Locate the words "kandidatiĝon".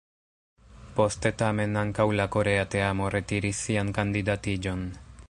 3.99-4.87